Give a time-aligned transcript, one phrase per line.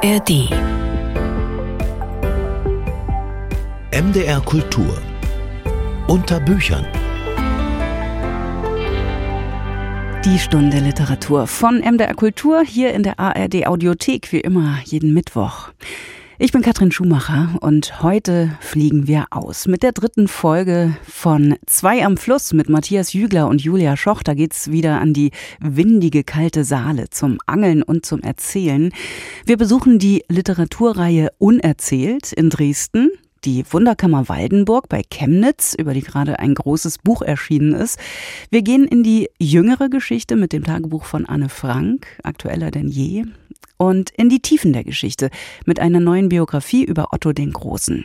[0.00, 0.48] ARD
[3.90, 4.96] MDR Kultur
[6.06, 6.86] unter Büchern.
[10.24, 15.70] Die Stunde Literatur von MDR Kultur hier in der ARD Audiothek, wie immer jeden Mittwoch.
[16.40, 22.04] Ich bin Katrin Schumacher und heute fliegen wir aus mit der dritten Folge von Zwei
[22.04, 24.22] am Fluss mit Matthias Jügler und Julia Schoch.
[24.22, 28.92] Da geht's wieder an die windige, kalte Saale zum Angeln und zum Erzählen.
[29.46, 33.10] Wir besuchen die Literaturreihe Unerzählt in Dresden
[33.48, 37.98] die Wunderkammer Waldenburg bei Chemnitz, über die gerade ein großes Buch erschienen ist.
[38.50, 43.24] Wir gehen in die jüngere Geschichte mit dem Tagebuch von Anne Frank, aktueller denn je,
[43.78, 45.30] und in die Tiefen der Geschichte
[45.64, 48.04] mit einer neuen Biografie über Otto den Großen.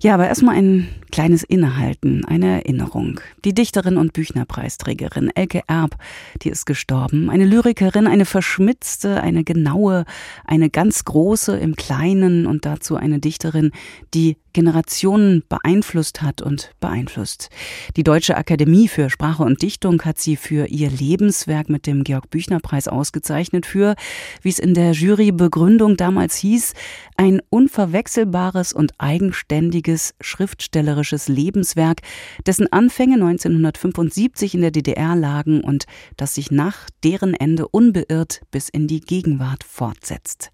[0.00, 3.20] Ja, aber erstmal ein kleines Innehalten, eine Erinnerung.
[3.44, 5.96] Die Dichterin und Büchnerpreisträgerin Elke Erb,
[6.42, 7.30] die ist gestorben.
[7.30, 10.04] Eine Lyrikerin, eine verschmitzte, eine genaue,
[10.44, 13.70] eine ganz große im Kleinen und dazu eine Dichterin,
[14.12, 17.48] die Generationen beeinflusst hat und beeinflusst.
[17.96, 22.30] Die Deutsche Akademie für Sprache und Dichtung hat sie für ihr Lebenswerk mit dem Georg
[22.30, 23.94] Büchner Preis ausgezeichnet für,
[24.42, 26.74] wie es in der Jurybegründung damals hieß,
[27.16, 32.00] ein unverwechselbares und eigenständiges schriftstellerisches Lebenswerk,
[32.46, 35.86] dessen Anfänge 1975 in der DDR lagen und
[36.16, 40.50] das sich nach deren Ende unbeirrt bis in die Gegenwart fortsetzt.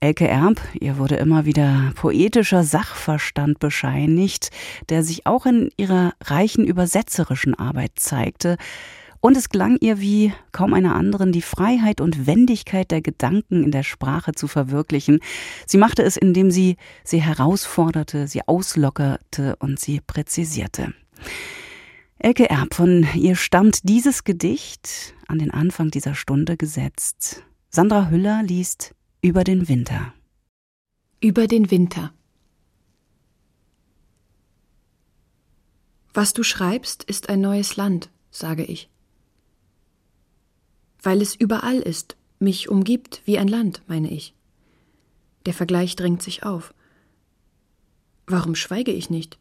[0.00, 4.50] Elke Erb, ihr wurde immer wieder poetischer Sachverstand bescheinigt,
[4.90, 8.56] der sich auch in ihrer reichen übersetzerischen Arbeit zeigte.
[9.20, 13.70] Und es gelang ihr wie kaum einer anderen, die Freiheit und Wendigkeit der Gedanken in
[13.70, 15.20] der Sprache zu verwirklichen.
[15.66, 20.92] Sie machte es, indem sie sie herausforderte, sie auslockerte und sie präzisierte.
[22.18, 27.42] Elke Erb, von ihr stammt dieses Gedicht an den Anfang dieser Stunde gesetzt.
[27.70, 30.12] Sandra Hüller liest über den Winter.
[31.20, 32.12] Über den Winter.
[36.14, 38.88] Was du schreibst, ist ein neues Land, sage ich.
[41.02, 44.34] Weil es überall ist, mich umgibt wie ein Land, meine ich.
[45.46, 46.74] Der Vergleich drängt sich auf.
[48.26, 49.38] Warum schweige ich nicht?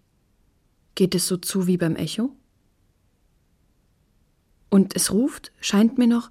[0.95, 2.35] Geht es so zu wie beim Echo?
[4.69, 6.29] Und es ruft, scheint mir noch,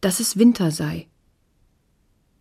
[0.00, 1.09] dass es Winter sei.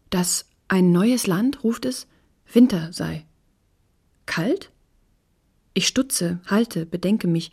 [0.10, 2.08] Dass ein neues Land, ruft es,
[2.52, 3.26] Winter sei.
[4.26, 4.72] Kalt?
[5.74, 7.52] Ich stutze, halte, bedenke mich,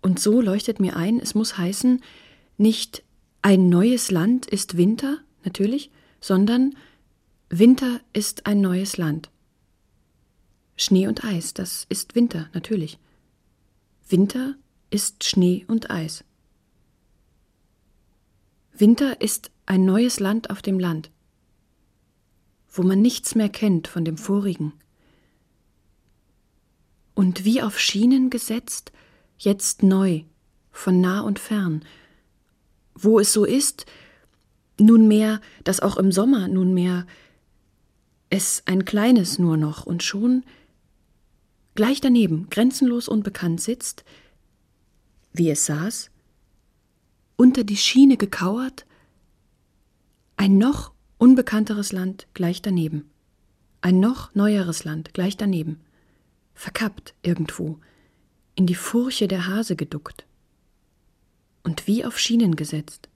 [0.00, 2.02] und so leuchtet mir ein, es muss heißen,
[2.56, 3.02] nicht
[3.42, 6.76] ein neues Land ist Winter, natürlich, sondern
[7.48, 9.30] Winter ist ein neues Land.
[10.76, 12.98] Schnee und Eis, das ist Winter, natürlich.
[14.08, 14.54] Winter
[14.90, 16.24] ist Schnee und Eis.
[18.72, 21.10] Winter ist ein neues Land auf dem Land
[22.78, 24.72] wo man nichts mehr kennt von dem vorigen.
[27.14, 28.92] Und wie auf Schienen gesetzt,
[29.36, 30.22] jetzt neu,
[30.70, 31.84] von nah und fern,
[32.94, 33.86] wo es so ist,
[34.78, 37.06] nunmehr, dass auch im Sommer nunmehr
[38.30, 40.44] es ein kleines nur noch und schon
[41.74, 44.04] gleich daneben, grenzenlos unbekannt sitzt,
[45.32, 46.10] wie es saß,
[47.36, 48.86] unter die Schiene gekauert,
[50.36, 53.10] ein noch Unbekannteres Land gleich daneben.
[53.80, 55.80] Ein noch neueres Land gleich daneben.
[56.54, 57.78] Verkappt irgendwo,
[58.54, 60.26] in die Furche der Hase geduckt.
[61.64, 63.08] Und wie auf Schienen gesetzt.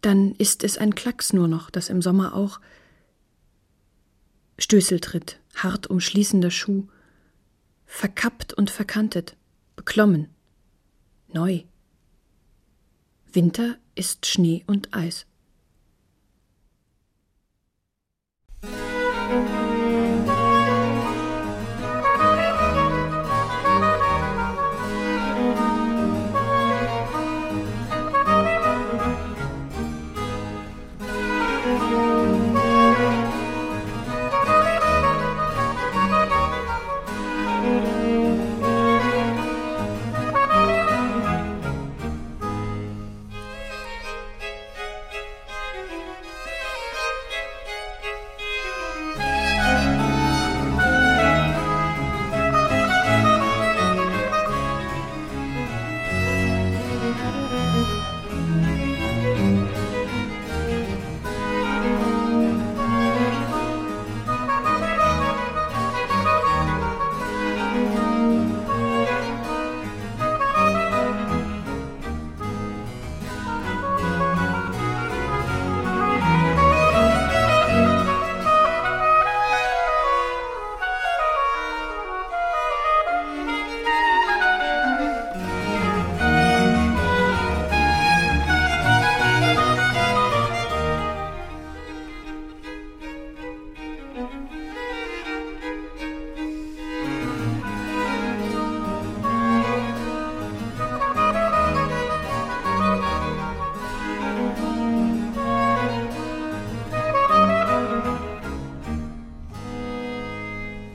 [0.00, 2.60] Dann ist es ein Klacks nur noch, das im Sommer auch
[4.58, 6.88] Stößeltritt, hart umschließender Schuh,
[7.86, 9.36] verkappt und verkantet,
[9.76, 10.28] beklommen,
[11.32, 11.62] neu.
[13.32, 15.26] Winter ist Schnee und Eis.
[19.30, 19.59] Thank you.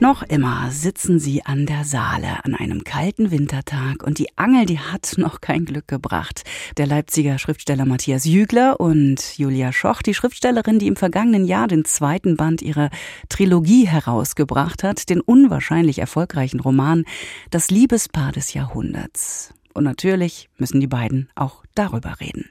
[0.06, 4.78] Noch immer sitzen sie an der Saale an einem kalten Wintertag und die Angel, die
[4.78, 6.44] hat noch kein Glück gebracht.
[6.76, 11.84] Der Leipziger Schriftsteller Matthias Jügler und Julia Schoch, die Schriftstellerin, die im vergangenen Jahr den
[11.84, 12.90] zweiten Band ihrer
[13.28, 17.04] Trilogie herausgebracht hat, den unwahrscheinlich erfolgreichen Roman
[17.50, 19.54] Das Liebespaar des Jahrhunderts.
[19.74, 22.48] Und natürlich müssen die beiden auch darüber reden.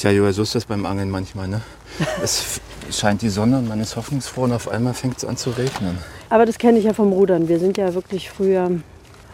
[0.00, 1.46] Tja, Joa, so ist das beim Angeln manchmal.
[1.46, 1.60] Ne?
[2.22, 2.58] es
[2.90, 5.98] scheint die Sonne und man ist hoffnungsfroh und auf einmal fängt es an zu regnen.
[6.30, 7.48] Aber das kenne ich ja vom Rudern.
[7.48, 8.70] Wir sind ja wirklich früher,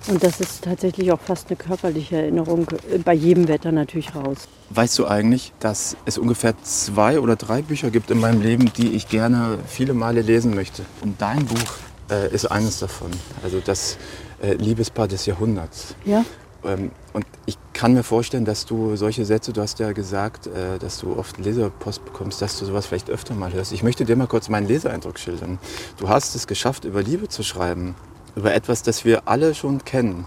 [0.08, 2.66] und das ist tatsächlich auch fast eine körperliche Erinnerung,
[3.04, 4.48] bei jedem Wetter natürlich raus.
[4.70, 8.90] Weißt du eigentlich, dass es ungefähr zwei oder drei Bücher gibt in meinem Leben, die
[8.96, 10.82] ich gerne viele Male lesen möchte?
[11.00, 11.74] Und dein Buch
[12.10, 13.12] äh, ist eines davon.
[13.44, 13.98] Also das
[14.42, 15.94] äh, Liebespaar des Jahrhunderts.
[16.04, 16.24] Ja.
[16.64, 20.78] Ähm, und ich kann mir vorstellen, dass du solche Sätze, du hast ja gesagt, äh,
[20.78, 23.70] dass du oft Leserpost bekommst, dass du sowas vielleicht öfter mal hörst.
[23.72, 25.58] Ich möchte dir mal kurz meinen Leseeindruck schildern.
[25.98, 27.94] Du hast es geschafft, über Liebe zu schreiben,
[28.34, 30.24] über etwas, das wir alle schon kennen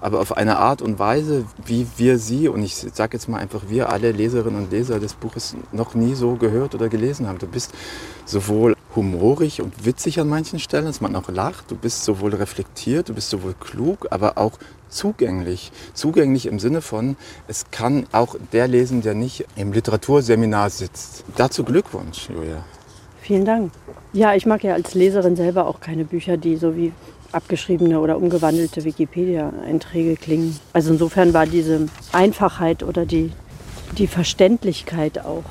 [0.00, 3.64] aber auf eine Art und Weise, wie wir sie, und ich sage jetzt mal einfach
[3.68, 7.38] wir alle Leserinnen und Leser des Buches noch nie so gehört oder gelesen haben.
[7.38, 7.72] Du bist
[8.24, 13.08] sowohl humorig und witzig an manchen Stellen, dass man auch lacht, du bist sowohl reflektiert,
[13.08, 14.52] du bist sowohl klug, aber auch
[14.90, 15.72] zugänglich.
[15.94, 17.16] Zugänglich im Sinne von,
[17.48, 21.24] es kann auch der lesen, der nicht im Literaturseminar sitzt.
[21.36, 22.64] Dazu Glückwunsch, Julia.
[23.22, 23.72] Vielen Dank.
[24.12, 26.92] Ja, ich mag ja als Leserin selber auch keine Bücher, die so wie
[27.32, 30.58] abgeschriebene oder umgewandelte Wikipedia-Einträge klingen.
[30.72, 33.30] Also insofern war diese Einfachheit oder die,
[33.98, 35.44] die Verständlichkeit auch,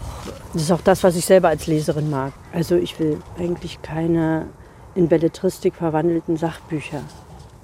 [0.53, 2.33] das ist auch das, was ich selber als Leserin mag.
[2.51, 4.47] Also ich will eigentlich keine
[4.95, 7.01] in Belletristik verwandelten Sachbücher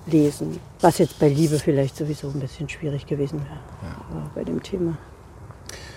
[0.07, 4.31] lesen, was jetzt bei Liebe vielleicht sowieso ein bisschen schwierig gewesen wäre ja.
[4.34, 4.98] bei dem Thema.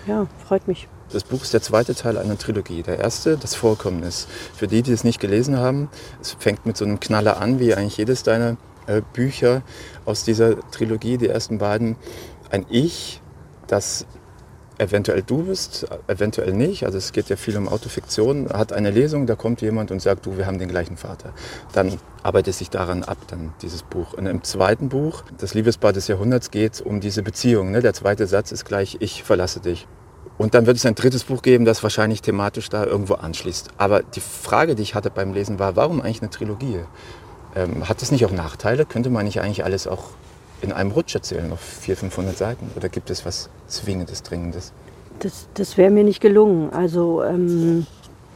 [0.07, 0.87] Ja, freut mich.
[1.11, 2.83] Das Buch ist der zweite Teil einer Trilogie.
[2.83, 4.27] Der erste, das Vorkommnis.
[4.55, 5.89] Für die, die es nicht gelesen haben,
[6.21, 9.61] es fängt mit so einem Knaller an, wie eigentlich jedes deiner äh, Bücher
[10.05, 11.95] aus dieser Trilogie, die ersten beiden.
[12.51, 13.21] Ein Ich,
[13.67, 14.05] das
[14.79, 16.85] eventuell du bist, eventuell nicht.
[16.85, 18.49] Also es geht ja viel um Autofiktion.
[18.49, 21.33] Hat eine Lesung, da kommt jemand und sagt, du, wir haben den gleichen Vater.
[21.73, 24.13] Dann arbeitet sich daran ab, dann dieses Buch.
[24.13, 27.71] Und im zweiten Buch, das Liebespaar des Jahrhunderts, geht es um diese Beziehung.
[27.71, 27.81] Ne?
[27.81, 29.87] Der zweite Satz ist gleich, ich verlasse dich.
[30.37, 33.71] Und dann wird es ein drittes Buch geben, das wahrscheinlich thematisch da irgendwo anschließt.
[33.77, 36.79] Aber die Frage, die ich hatte beim Lesen, war, warum eigentlich eine Trilogie?
[37.55, 38.85] Ähm, hat das nicht auch Nachteile?
[38.85, 40.11] Könnte man nicht eigentlich alles auch
[40.61, 42.71] in einem Rutsch erzählen, auf 400, 500 Seiten?
[42.75, 44.73] Oder gibt es was Zwingendes, Dringendes?
[45.19, 46.71] Das, das wäre mir nicht gelungen.
[46.71, 47.85] Also ähm,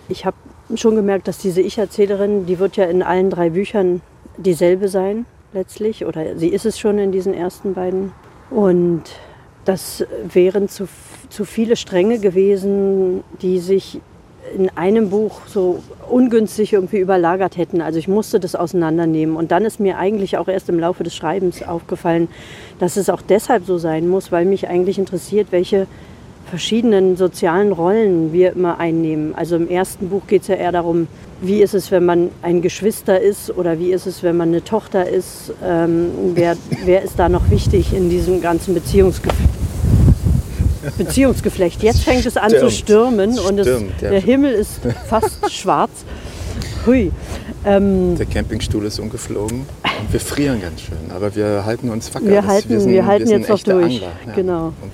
[0.10, 0.38] ich habe
[0.76, 4.02] schon gemerkt, dass diese Ich-Erzählerin, die wird ja in allen drei Büchern
[4.38, 6.06] dieselbe sein, letztlich.
[6.06, 8.12] Oder sie ist es schon in diesen ersten beiden.
[8.50, 9.04] Und
[9.66, 10.88] das wären zu,
[11.30, 14.02] zu viele Stränge gewesen, die sich
[14.56, 17.82] in einem Buch so ungünstig irgendwie überlagert hätten.
[17.82, 19.36] Also ich musste das auseinandernehmen.
[19.36, 22.28] Und dann ist mir eigentlich auch erst im Laufe des Schreibens aufgefallen,
[22.80, 25.88] dass es auch deshalb so sein muss, weil mich eigentlich interessiert, welche
[26.50, 29.34] verschiedenen sozialen Rollen wir immer einnehmen.
[29.34, 31.08] Also im ersten Buch geht es ja eher darum,
[31.42, 34.64] wie ist es, wenn man ein Geschwister ist oder wie ist es, wenn man eine
[34.64, 35.54] Tochter ist.
[35.64, 39.63] Ähm, wer, wer ist da noch wichtig in diesem ganzen Beziehungsgefühl?
[40.98, 41.84] Beziehungsgeflecht.
[41.84, 42.64] Jetzt fängt es an Stimmt.
[42.64, 45.92] zu stürmen und es, der Himmel ist fast schwarz.
[46.86, 47.12] Hui.
[47.66, 52.26] Ähm, der Campingstuhl ist umgeflogen und wir frieren ganz schön, aber wir halten uns wacker.
[52.26, 53.84] Wir halten, wir sind, wir halten wir jetzt noch durch.
[54.04, 54.74] Angler, ja, genau.
[54.82, 54.94] Und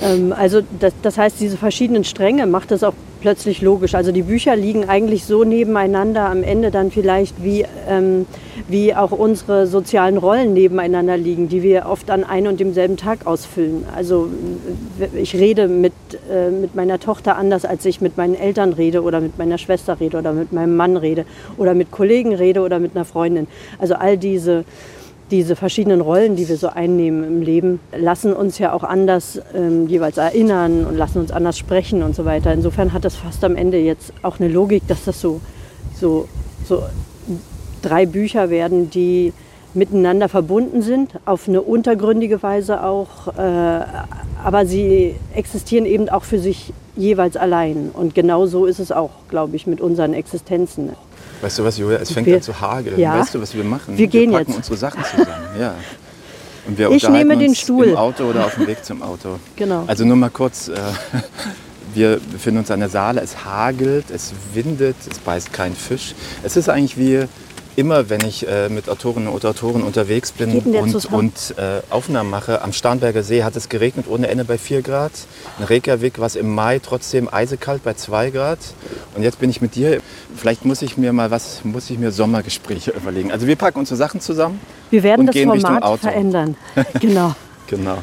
[0.00, 3.94] Ähm, also das, das heißt, diese verschiedenen Stränge macht es auch plötzlich logisch.
[3.94, 8.26] Also die Bücher liegen eigentlich so nebeneinander am Ende dann vielleicht, wie, ähm,
[8.68, 13.26] wie auch unsere sozialen Rollen nebeneinander liegen, die wir oft an einem und demselben Tag
[13.26, 13.84] ausfüllen.
[13.94, 14.28] Also
[15.14, 15.92] ich rede mit,
[16.30, 20.00] äh, mit meiner Tochter anders, als ich mit meinen Eltern rede oder mit meiner Schwester
[20.00, 21.24] rede oder mit meinem Mann rede
[21.56, 23.46] oder mit Kollegen rede oder mit einer Freundin.
[23.78, 24.64] Also all diese
[25.30, 29.86] diese verschiedenen Rollen, die wir so einnehmen im Leben, lassen uns ja auch anders ähm,
[29.86, 32.52] jeweils erinnern und lassen uns anders sprechen und so weiter.
[32.52, 35.40] Insofern hat das fast am Ende jetzt auch eine Logik, dass das so,
[35.98, 36.28] so,
[36.64, 36.82] so
[37.82, 39.32] drei Bücher werden, die
[39.72, 43.80] miteinander verbunden sind, auf eine untergründige Weise auch, äh,
[44.42, 47.90] aber sie existieren eben auch für sich jeweils allein.
[47.92, 50.90] Und genau so ist es auch, glaube ich, mit unseren Existenzen.
[51.40, 52.98] Weißt du was, Julia, es fängt wir, an zu hageln.
[52.98, 53.96] Ja, weißt du, was wir machen?
[53.96, 54.58] Wir, gehen wir packen jetzt.
[54.58, 55.48] unsere Sachen zusammen.
[55.58, 55.74] Ja.
[56.66, 57.86] Und wir ich nehme den Stuhl.
[57.86, 59.38] im Auto oder auf dem Weg zum Auto.
[59.56, 59.84] Genau.
[59.86, 60.76] Also nur mal kurz, äh,
[61.94, 66.14] wir befinden uns an der Saale, es hagelt, es windet, es beißt kein Fisch.
[66.42, 67.24] Es ist eigentlich wie
[67.80, 72.60] immer, wenn ich äh, mit Autorinnen und Autoren unterwegs bin und, und äh, Aufnahmen mache,
[72.60, 75.12] am Starnberger See hat es geregnet ohne Ende bei 4 Grad.
[75.58, 78.58] In Reykjavik war es im Mai trotzdem eisekalt bei 2 Grad.
[79.16, 80.02] Und jetzt bin ich mit dir.
[80.36, 83.32] Vielleicht muss ich mir mal was, muss ich mir Sommergespräche überlegen.
[83.32, 84.60] Also wir packen unsere Sachen zusammen.
[84.90, 86.56] Wir werden und das Format verändern.
[87.00, 87.34] genau.
[87.66, 87.98] genau.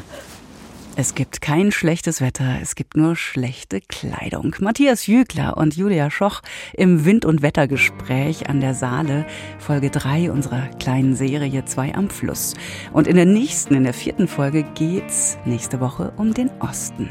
[1.00, 4.56] Es gibt kein schlechtes Wetter, es gibt nur schlechte Kleidung.
[4.58, 6.40] Matthias Jügler und Julia Schoch
[6.72, 9.24] im Wind- und Wettergespräch an der Saale,
[9.60, 12.54] Folge 3 unserer kleinen Serie 2 am Fluss.
[12.92, 17.08] Und in der nächsten, in der vierten Folge geht's nächste Woche um den Osten.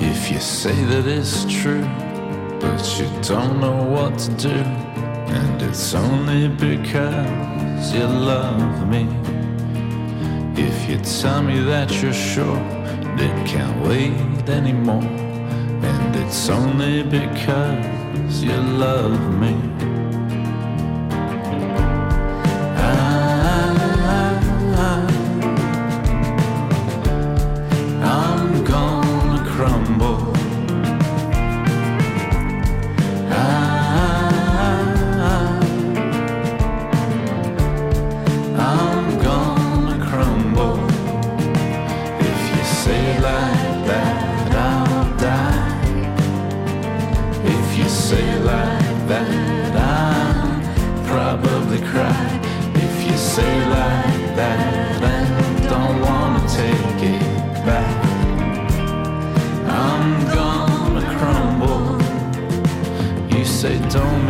[0.00, 1.86] If you say that it's true,
[2.58, 4.52] but you don't know what to do,
[5.32, 9.06] and it's only because you love me.
[10.56, 12.60] If you tell me that you're sure
[13.20, 15.02] it can't wait anymore.
[15.02, 19.97] And it's only because you love me.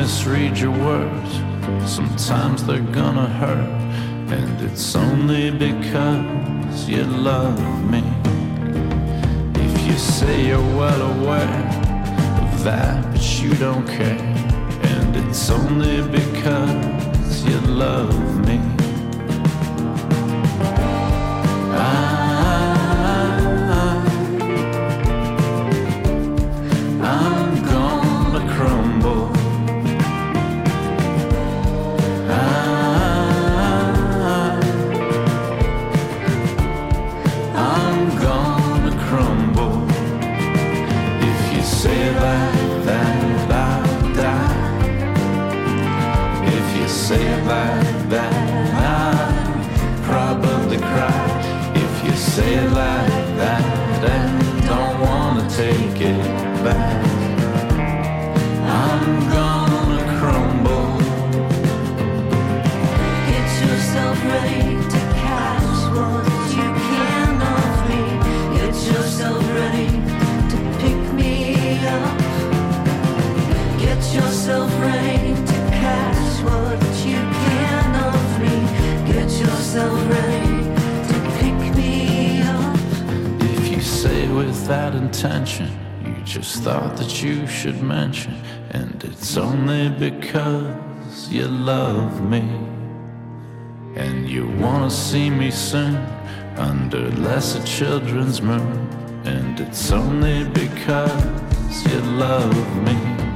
[0.09, 1.33] Misread your words.
[1.85, 3.69] Sometimes they're gonna hurt,
[4.39, 7.61] and it's only because you love
[7.93, 8.03] me.
[9.67, 11.63] If you say you're well aware
[12.43, 14.25] of that, but you don't care,
[14.93, 18.48] and it's only because you love me.
[91.69, 92.41] Love me.
[93.95, 95.97] And you wanna see me soon
[96.57, 98.73] under lesser children's moon,
[99.27, 102.57] and it's only because you love
[102.87, 103.28] me.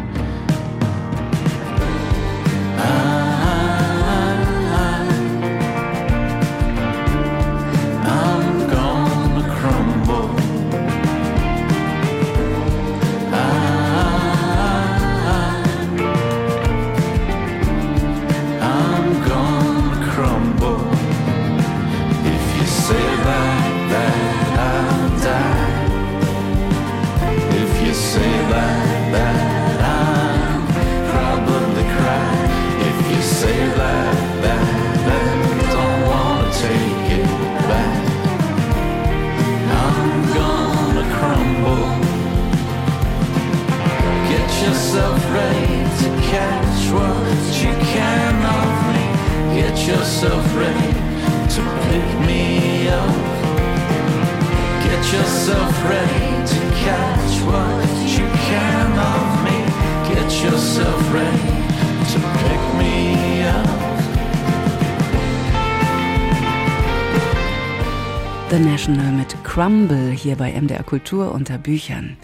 [70.22, 72.16] Hier bei MDR Kultur unter Büchern.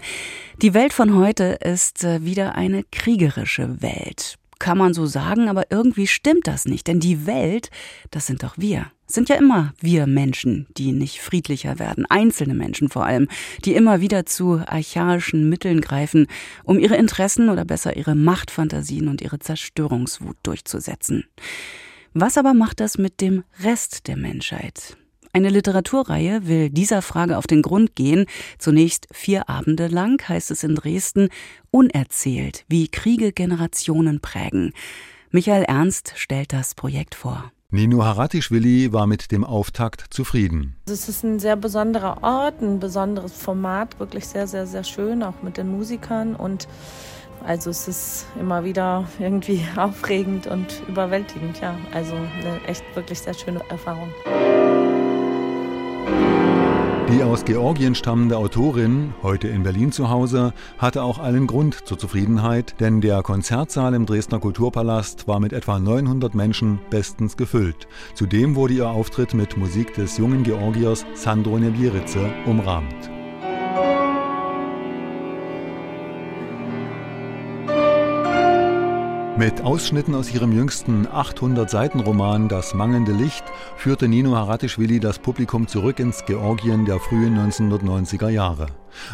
[0.61, 4.35] Die Welt von heute ist äh, wieder eine kriegerische Welt.
[4.57, 7.69] Kann man so sagen, aber irgendwie stimmt das nicht, denn die Welt,
[8.11, 8.85] das sind doch wir.
[9.05, 13.27] Sind ja immer wir Menschen, die nicht friedlicher werden, einzelne Menschen vor allem,
[13.65, 16.27] die immer wieder zu archaischen Mitteln greifen,
[16.63, 21.25] um ihre Interessen oder besser ihre Machtfantasien und ihre Zerstörungswut durchzusetzen.
[22.13, 24.95] Was aber macht das mit dem Rest der Menschheit?
[25.31, 28.25] Eine Literaturreihe will dieser Frage auf den Grund gehen.
[28.57, 31.29] Zunächst vier Abende lang heißt es in Dresden
[31.69, 34.73] unerzählt, wie Kriege Generationen prägen.
[35.29, 37.51] Michael Ernst stellt das Projekt vor.
[37.71, 40.75] Nino Haratischvili war mit dem Auftakt zufrieden.
[40.87, 45.43] Es ist ein sehr besonderer Ort, ein besonderes Format, wirklich sehr, sehr, sehr schön, auch
[45.43, 46.35] mit den Musikern.
[46.35, 46.67] Und
[47.45, 51.77] also es ist immer wieder irgendwie aufregend und überwältigend, ja.
[51.93, 54.09] Also eine echt wirklich sehr schöne Erfahrung.
[57.11, 61.97] Die aus Georgien stammende Autorin, heute in Berlin zu Hause, hatte auch allen Grund zur
[61.97, 67.87] Zufriedenheit, denn der Konzertsaal im Dresdner Kulturpalast war mit etwa 900 Menschen bestens gefüllt.
[68.13, 73.18] Zudem wurde ihr Auftritt mit Musik des jungen Georgiers Sandro Nebirice umrahmt.
[79.39, 83.45] Mit Ausschnitten aus ihrem jüngsten 800-Seiten-Roman Das mangelnde Licht
[83.77, 88.67] führte Nino Haratischvili das Publikum zurück ins Georgien der frühen 1990er Jahre.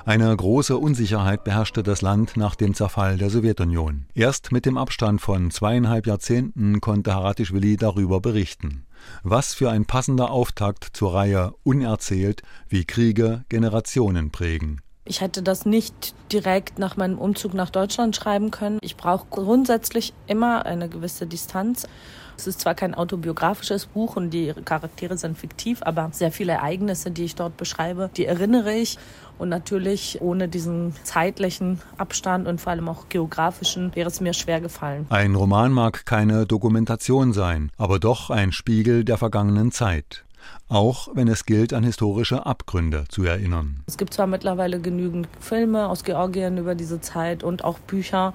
[0.04, 4.08] Eine große Unsicherheit beherrschte das Land nach dem Zerfall der Sowjetunion.
[4.16, 8.88] Erst mit dem Abstand von zweieinhalb Jahrzehnten konnte Haratischvili darüber berichten.
[9.22, 14.82] Was für ein passender Auftakt zur Reihe Unerzählt, wie Kriege Generationen prägen.
[15.08, 18.80] Ich hätte das nicht direkt nach meinem Umzug nach Deutschland schreiben können.
[18.82, 21.88] Ich brauche grundsätzlich immer eine gewisse Distanz.
[22.36, 27.12] Es ist zwar kein autobiografisches Buch und die Charaktere sind fiktiv, aber sehr viele Ereignisse,
[27.12, 28.98] die ich dort beschreibe, die erinnere ich.
[29.38, 34.60] Und natürlich ohne diesen zeitlichen Abstand und vor allem auch geografischen wäre es mir schwer
[34.60, 35.06] gefallen.
[35.10, 40.26] Ein Roman mag keine Dokumentation sein, aber doch ein Spiegel der vergangenen Zeit
[40.68, 43.82] auch wenn es gilt, an historische Abgründe zu erinnern.
[43.88, 48.34] Es gibt zwar mittlerweile genügend Filme aus Georgien über diese Zeit und auch Bücher.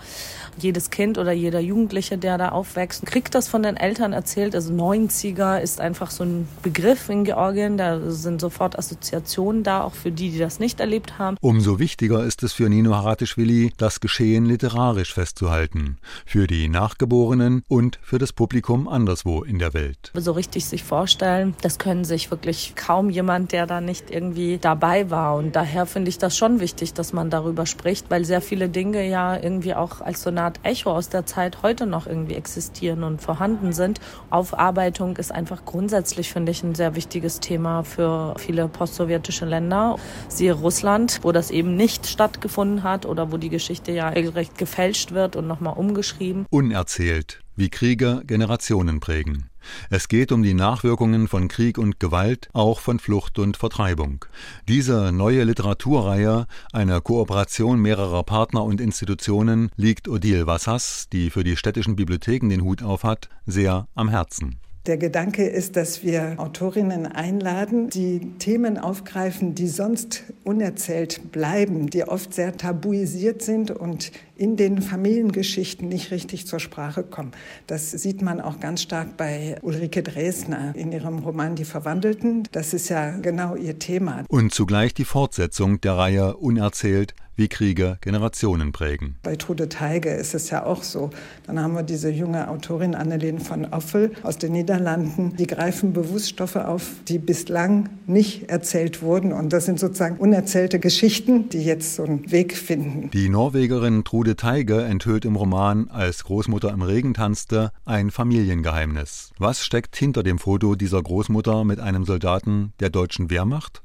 [0.59, 4.55] Jedes Kind oder jeder Jugendliche, der da aufwächst, kriegt das von den Eltern erzählt.
[4.55, 7.77] Also 90er ist einfach so ein Begriff in Georgien.
[7.77, 11.37] Da sind sofort Assoziationen da, auch für die, die das nicht erlebt haben.
[11.41, 15.99] Umso wichtiger ist es für Nino Haratischvili, das Geschehen literarisch festzuhalten.
[16.27, 20.13] Für die Nachgeborenen und für das Publikum anderswo in der Welt.
[20.15, 24.59] So richtig sich vorstellen, das können sich ich wirklich kaum jemand, der da nicht irgendwie
[24.59, 25.37] dabei war.
[25.37, 29.07] Und daher finde ich das schon wichtig, dass man darüber spricht, weil sehr viele Dinge
[29.09, 33.03] ja irgendwie auch als so eine Art Echo aus der Zeit heute noch irgendwie existieren
[33.03, 34.01] und vorhanden sind.
[34.31, 39.97] Aufarbeitung ist einfach grundsätzlich, finde ich, ein sehr wichtiges Thema für viele postsowjetische Länder.
[40.29, 45.13] Siehe Russland, wo das eben nicht stattgefunden hat oder wo die Geschichte ja regelrecht gefälscht
[45.13, 46.47] wird und nochmal umgeschrieben.
[46.51, 49.51] Unerzählt, wie Kriege Generationen prägen.
[49.91, 54.25] Es geht um die Nachwirkungen von Krieg und Gewalt, auch von Flucht und Vertreibung.
[54.67, 61.59] Diese neue Literaturreihe, eine Kooperation mehrerer Partner und Institutionen, liegt Odile Wassas, die für die
[61.59, 64.59] städtischen Bibliotheken den Hut aufhat, sehr am Herzen.
[64.87, 72.05] Der Gedanke ist, dass wir Autorinnen einladen, die Themen aufgreifen, die sonst unerzählt bleiben, die
[72.05, 77.33] oft sehr tabuisiert sind und in den Familiengeschichten nicht richtig zur Sprache kommen.
[77.67, 82.45] Das sieht man auch ganz stark bei Ulrike Dresner in ihrem Roman Die Verwandelten.
[82.51, 84.25] Das ist ja genau ihr Thema.
[84.29, 89.17] Und zugleich die Fortsetzung der Reihe Unerzählt wie Kriege Generationen prägen.
[89.23, 91.09] Bei Trude Teige ist es ja auch so.
[91.47, 95.35] Dann haben wir diese junge Autorin Annelien von Offel aus den Niederlanden.
[95.37, 99.33] Die greifen bewusst Stoffe auf, die bislang nicht erzählt wurden.
[99.33, 103.11] Und das sind sozusagen unerzählte Geschichten, die jetzt so einen Weg finden.
[103.11, 109.33] Die Norwegerin Trude Teige enthüllt im Roman Als Großmutter im Regen tanzte ein Familiengeheimnis.
[109.39, 113.83] Was steckt hinter dem Foto dieser Großmutter mit einem Soldaten der deutschen Wehrmacht?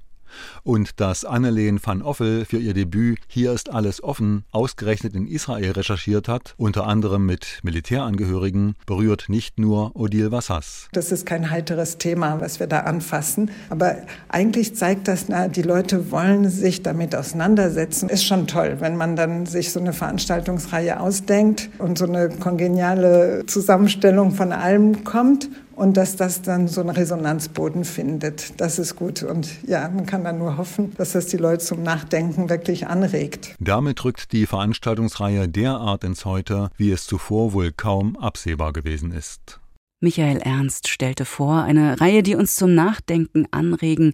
[0.63, 5.71] Und dass Anneleen van Offel für ihr Debüt Hier ist alles offen ausgerechnet in Israel
[5.71, 10.87] recherchiert hat, unter anderem mit Militärangehörigen, berührt nicht nur Odile Wassas.
[10.91, 13.51] Das ist kein heiteres Thema, was wir da anfassen.
[13.69, 13.97] Aber
[14.29, 18.09] eigentlich zeigt das, na, die Leute wollen sich damit auseinandersetzen.
[18.09, 23.45] Ist schon toll, wenn man dann sich so eine Veranstaltungsreihe ausdenkt und so eine kongeniale
[23.47, 28.59] Zusammenstellung von allem kommt und dass das dann so einen Resonanzboden findet.
[28.59, 29.23] Das ist gut.
[29.23, 33.55] Und ja, man kann dann nur hoffen, dass das die Leute zum Nachdenken wirklich anregt.
[33.59, 39.59] Damit rückt die Veranstaltungsreihe derart ins Heute, wie es zuvor wohl kaum absehbar gewesen ist.
[40.01, 44.13] Michael Ernst stellte vor, eine Reihe, die uns zum Nachdenken anregen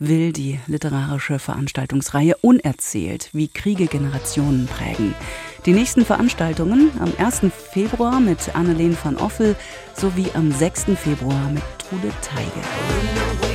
[0.00, 5.14] will die literarische Veranstaltungsreihe Unerzählt, wie Kriege Generationen prägen.
[5.66, 7.42] Die nächsten Veranstaltungen am 1.
[7.52, 9.56] Februar mit Anneleen van Offel
[9.94, 10.86] sowie am 6.
[10.96, 13.49] Februar mit Trude Teige.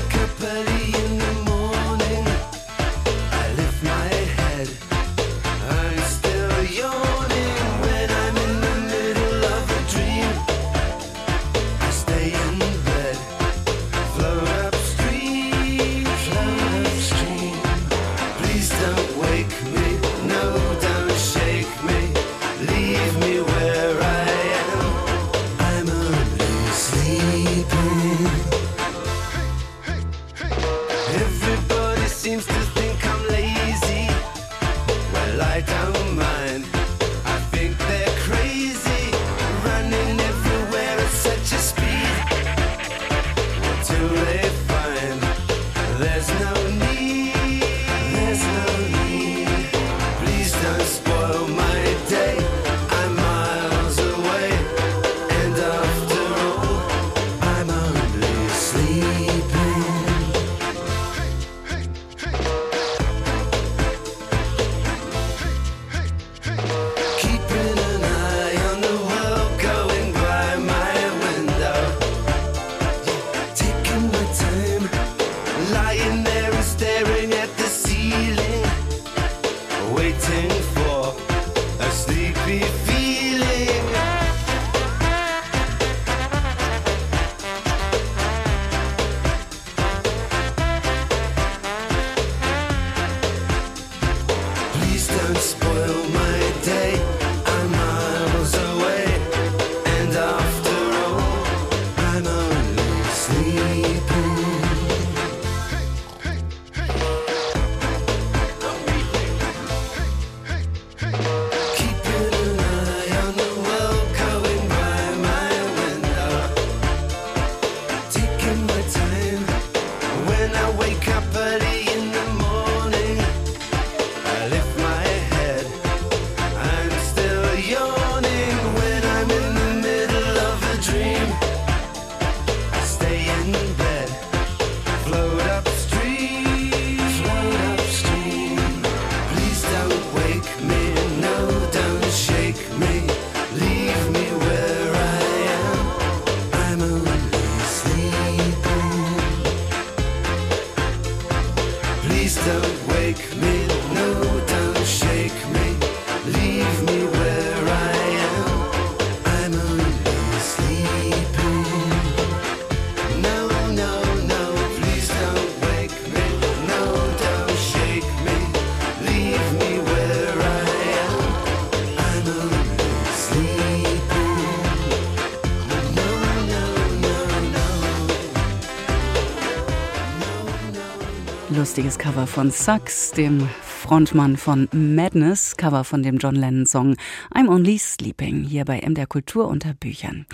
[181.75, 186.95] Lustiges Cover von Sucks, dem Frontmann von Madness, Cover von dem John Lennon Song
[187.33, 190.25] I'm Only Sleeping, hier bei MDR Kultur unter Büchern.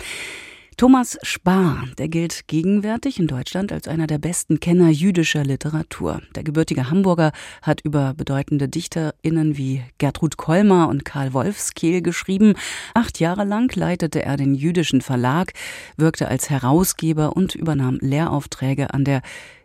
[0.76, 6.22] Thomas Spar, der gilt gegenwärtig in Deutschland als einer der besten Kenner jüdischer Literatur.
[6.36, 12.54] Der gebürtige Hamburger hat über bedeutende DichterInnen wie Gertrud Kolmar und Karl Wolfskehl geschrieben.
[12.94, 15.54] Acht Jahre lang leitete er den jüdischen Verlag,
[15.96, 19.22] wirkte als Herausgeber und übernahm Lehraufträge an der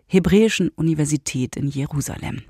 [0.09, 2.43] Hebräischen Universität in Jerusalem.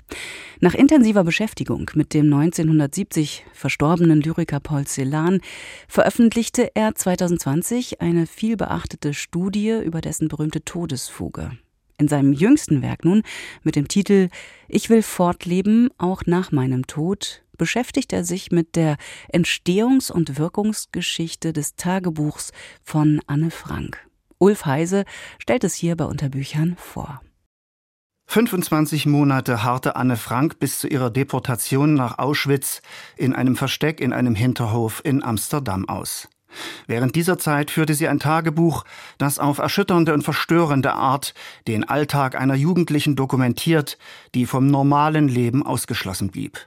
[0.60, 5.40] Nach intensiver Beschäftigung mit dem 1970 verstorbenen Lyriker Paul Celan
[5.88, 11.50] veröffentlichte er 2020 eine vielbeachtete Studie über dessen berühmte Todesfuge.
[11.98, 13.22] In seinem jüngsten Werk nun
[13.64, 14.28] mit dem Titel
[14.68, 18.96] Ich will fortleben, auch nach meinem Tod, beschäftigt er sich mit der
[19.32, 22.52] Entstehungs- und Wirkungsgeschichte des Tagebuchs
[22.84, 23.98] von Anne Frank.
[24.38, 25.04] Ulf Heise
[25.40, 27.20] stellt es hier bei Unterbüchern vor.
[28.30, 32.82] 25 Monate harrte Anne Frank bis zu ihrer Deportation nach Auschwitz
[33.16, 36.28] in einem Versteck in einem Hinterhof in Amsterdam aus.
[36.86, 38.84] Während dieser Zeit führte sie ein Tagebuch,
[39.16, 41.32] das auf erschütternde und verstörende Art
[41.66, 43.96] den Alltag einer Jugendlichen dokumentiert,
[44.34, 46.58] die vom normalen Leben ausgeschlossen blieb.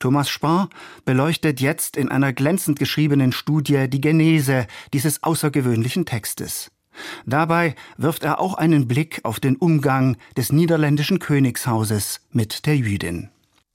[0.00, 0.68] Thomas Spar
[1.04, 6.72] beleuchtet jetzt in einer glänzend geschriebenen Studie die Genese dieses außergewöhnlichen Textes.
[7.26, 13.30] Dabei wirft er auch einen Blick auf den Umgang des niederländischen Königshauses mit der Jüdin.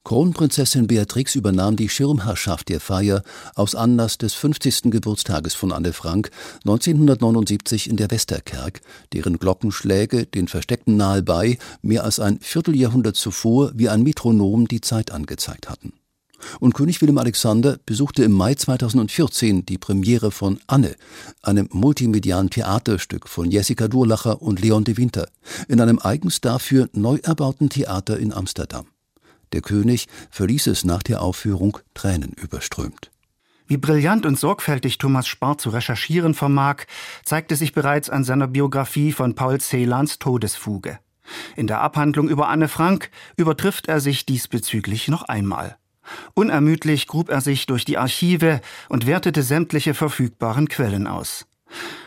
[0.06, 3.24] Kronprinzessin Beatrix übernahm die Schirmherrschaft der Feier
[3.56, 4.92] aus Anlass des 50.
[4.92, 6.30] Geburtstages von Anne Frank
[6.66, 8.82] 1979 in der Westerkerk,
[9.14, 15.12] deren Glockenschläge den Versteckten nahebei mehr als ein Vierteljahrhundert zuvor wie ein Metronom die Zeit
[15.12, 15.94] angezeigt hatten.
[16.60, 20.96] Und König Wilhelm Alexander besuchte im Mai 2014 die Premiere von Anne,
[21.42, 25.28] einem multimedialen Theaterstück von Jessica Durlacher und Leon de Winter,
[25.68, 28.86] in einem eigens dafür neu erbauten Theater in Amsterdam.
[29.54, 33.12] Der König verließ es nach der Aufführung tränenüberströmt.
[33.68, 36.84] Wie brillant und sorgfältig Thomas Spar zu recherchieren vermag,
[37.24, 41.00] zeigte sich bereits an seiner Biografie von Paul Celans Todesfuge.
[41.56, 45.78] In der Abhandlung über Anne Frank übertrifft er sich diesbezüglich noch einmal.
[46.34, 51.46] Unermüdlich grub er sich durch die Archive und wertete sämtliche verfügbaren Quellen aus.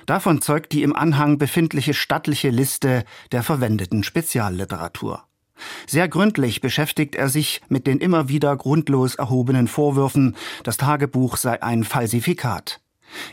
[0.06, 5.24] Davon zeugt die im Anhang befindliche stattliche Liste der verwendeten Spezialliteratur.
[5.87, 11.62] Sehr gründlich beschäftigt er sich mit den immer wieder grundlos erhobenen Vorwürfen, das Tagebuch sei
[11.62, 12.80] ein Falsifikat.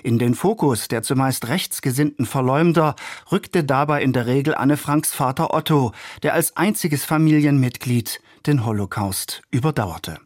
[0.04, 2.96] In den Fokus der zumeist rechtsgesinnten Verleumder
[3.32, 9.42] rückte dabei in der Regel Anne Franks Vater Otto, der als einziges Familienmitglied den Holocaust
[9.52, 10.20] überdauerte.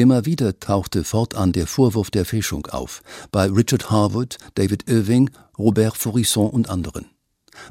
[0.00, 5.94] Immer wieder tauchte fortan der Vorwurf der Fälschung auf, bei Richard Harwood, David Irving, Robert
[5.94, 7.04] Forisson und anderen.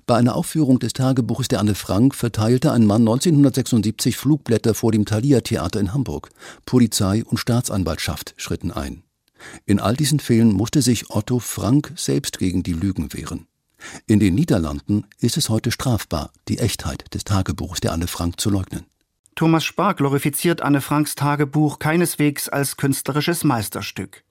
[0.05, 5.05] Bei einer Aufführung des Tagebuches der Anne Frank verteilte ein Mann 1976 Flugblätter vor dem
[5.05, 6.29] Thalia Theater in Hamburg.
[6.67, 9.01] Polizei und Staatsanwaltschaft schritten ein.
[9.65, 13.47] In all diesen Fällen musste sich Otto Frank selbst gegen die Lügen wehren.
[14.05, 18.51] In den Niederlanden ist es heute strafbar, die Echtheit des Tagebuchs der Anne Frank zu
[18.51, 18.85] leugnen.
[19.39, 24.25] Thomas Spar glorifiziert Anne Franks Tagebuch keineswegs als künstlerisches Meisterstück.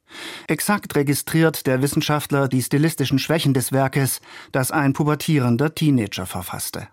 [0.48, 4.20] Exakt registriert der Wissenschaftler die stilistischen Schwächen des Werkes,
[4.52, 6.88] das ein pubertierender Teenager verfasste.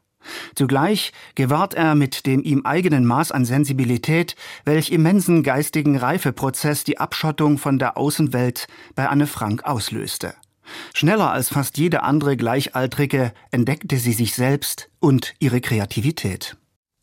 [0.55, 6.97] Zugleich gewahrt er mit dem ihm eigenen Maß an Sensibilität, welch immensen geistigen Reifeprozess die
[6.97, 10.35] Abschottung von der Außenwelt bei Anne Frank auslöste.
[10.93, 16.55] Schneller als fast jede andere Gleichaltrige entdeckte sie sich selbst und ihre Kreativität.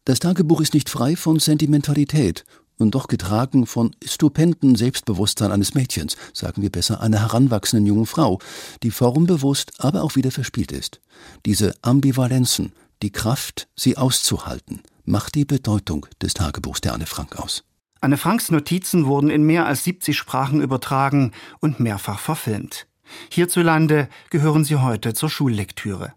[0.05, 2.45] Das Tagebuch ist nicht frei von Sentimentalität
[2.77, 8.41] und doch getragen von stupenden Selbstbewusstsein eines Mädchens, sagen wir besser einer heranwachsenden jungen Frau,
[8.83, 11.01] die formbewusst, aber auch wieder verspielt ist.
[11.47, 17.63] Diese Ambivalenzen, die Kraft, sie auszuhalten, macht die Bedeutung des Tagebuchs der Anne Frank aus.
[18.01, 22.89] Anne Franks Notizen wurden in mehr als 70 Sprachen übertragen und mehrfach verfilmt.
[23.31, 26.15] Hierzulande gehören sie heute zur Schullektüre.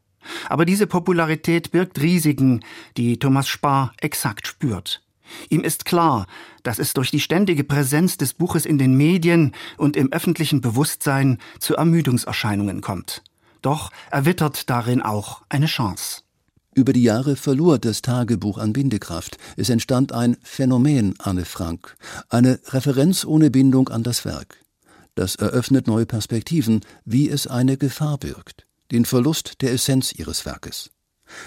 [0.49, 2.63] Aber diese Popularität birgt Risiken,
[2.97, 5.01] die Thomas Spar exakt spürt.
[5.49, 6.27] Ihm ist klar,
[6.63, 11.39] dass es durch die ständige Präsenz des Buches in den Medien und im öffentlichen Bewusstsein
[11.59, 13.23] zu Ermüdungserscheinungen kommt.
[13.61, 16.21] Doch er wittert darin auch eine Chance.
[16.75, 19.38] Über die Jahre verlor das Tagebuch an Bindekraft.
[19.55, 21.95] Es entstand ein Phänomen Anne Frank,
[22.29, 24.57] eine Referenz ohne Bindung an das Werk.
[25.15, 30.91] Das eröffnet neue Perspektiven, wie es eine Gefahr birgt, den Verlust der Essenz ihres Werkes.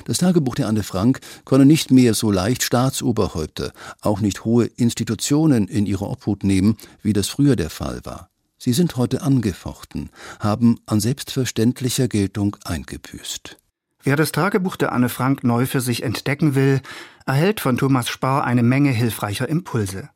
[0.04, 5.68] Das Tagebuch der Anne Frank könne nicht mehr so leicht Staatsoberhäupter, auch nicht hohe Institutionen
[5.68, 8.30] in ihre Obhut nehmen, wie das früher der Fall war.
[8.58, 13.56] Sie sind heute angefochten, haben an selbstverständlicher Geltung eingebüßt.
[14.02, 16.80] Wer das Tagebuch der Anne Frank neu für sich entdecken will,
[17.26, 20.10] erhält von Thomas Spar eine Menge hilfreicher Impulse.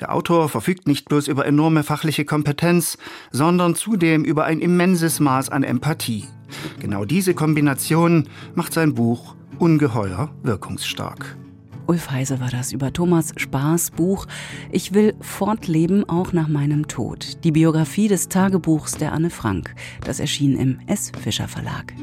[0.00, 2.98] Der Autor verfügt nicht bloß über enorme fachliche Kompetenz,
[3.30, 6.24] sondern zudem über ein immenses Maß an Empathie.
[6.80, 11.36] Genau diese Kombination macht sein Buch ungeheuer wirkungsstark.
[11.88, 14.26] Ulf Heise war das über Thomas Spars Buch
[14.70, 17.42] Ich will fortleben auch nach meinem Tod.
[17.44, 19.74] Die Biografie des Tagebuchs der Anne Frank.
[20.04, 21.10] Das erschien im S.
[21.18, 21.94] Fischer Verlag.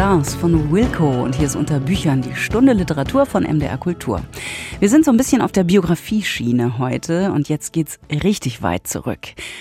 [0.00, 4.22] Stars von Wilco und hier ist unter Büchern die Stunde Literatur von MDR Kultur.
[4.80, 9.18] Wir sind so ein bisschen auf der Biografie-Schiene heute und jetzt geht's richtig weit zurück.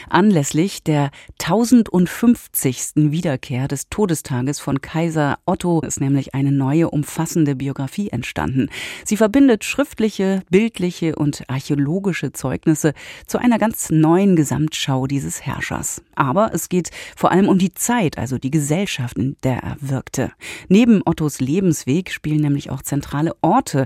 [0.08, 3.12] Anlässlich der 1050.
[3.12, 8.70] Wiederkehr des Todestages von Kaiser Otto ist nämlich eine neue umfassende Biografie entstanden.
[9.04, 12.94] Sie verbindet schriftliche, bildliche und archäologische Zeugnisse
[13.28, 16.02] zu einer ganz neuen Gesamtschau dieses Herrschers.
[16.16, 20.32] Aber es geht vor allem um die Zeit, also die Gesellschaft, in der er wirkte.
[20.70, 23.86] Neben Ottos Lebensweg spielen nämlich auch zentrale Orte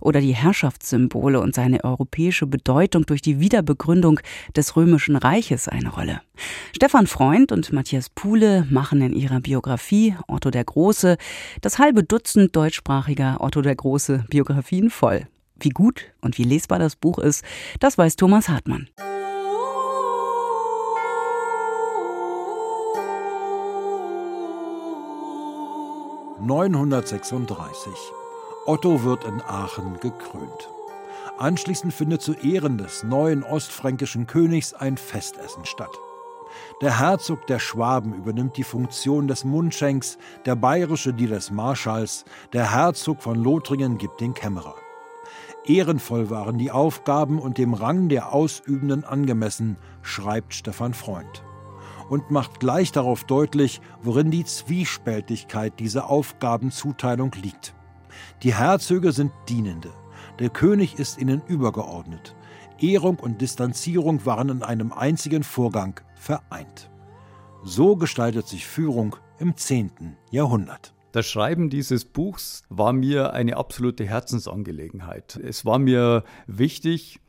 [0.00, 0.34] oder die
[0.72, 4.20] Herrschaftssymbole und seine europäische Bedeutung durch die Wiederbegründung
[4.56, 6.20] des Römischen Reiches eine Rolle.
[6.74, 11.16] Stefan Freund und Matthias Puhle machen in ihrer Biografie Otto der Große
[11.60, 15.26] das halbe Dutzend deutschsprachiger Otto der Große Biografien voll.
[15.60, 17.44] Wie gut und wie lesbar das Buch ist,
[17.78, 18.88] das weiß Thomas Hartmann.
[26.44, 28.21] 936.
[28.64, 30.70] Otto wird in Aachen gekrönt.
[31.36, 35.98] Anschließend findet zu Ehren des neuen ostfränkischen Königs ein Festessen statt.
[36.80, 42.70] Der Herzog der Schwaben übernimmt die Funktion des Mundschenks, der bayerische die des Marschalls, der
[42.70, 44.76] Herzog von Lothringen gibt den Kämmerer.
[45.64, 51.42] Ehrenvoll waren die Aufgaben und dem Rang der Ausübenden angemessen, schreibt Stefan Freund
[52.08, 57.74] und macht gleich darauf deutlich, worin die Zwiespältigkeit dieser Aufgabenzuteilung liegt.
[58.42, 59.92] Die Herzöge sind Dienende,
[60.40, 62.34] der König ist ihnen übergeordnet.
[62.80, 66.90] Ehrung und Distanzierung waren in einem einzigen Vorgang vereint.
[67.62, 70.16] So gestaltet sich Führung im 10.
[70.32, 70.92] Jahrhundert.
[71.12, 75.36] Das Schreiben dieses Buchs war mir eine absolute Herzensangelegenheit.
[75.36, 77.20] Es war mir wichtig,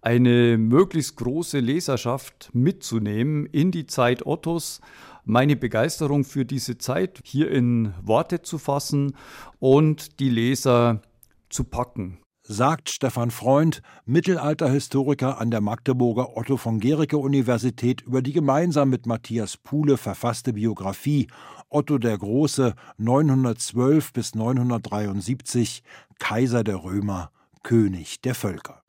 [0.00, 4.80] eine möglichst große Leserschaft mitzunehmen in die Zeit Ottos,
[5.24, 9.16] meine Begeisterung für diese Zeit hier in Worte zu fassen
[9.58, 11.02] und die Leser
[11.48, 12.18] zu packen.
[12.44, 19.06] Sagt Stefan Freund, Mittelalterhistoriker an der Magdeburger Otto von Gericke Universität über die gemeinsam mit
[19.06, 21.28] Matthias Puhle verfasste Biografie
[21.68, 25.84] Otto der Große 912 bis 973
[26.18, 27.30] Kaiser der Römer,
[27.62, 28.82] König der Völker.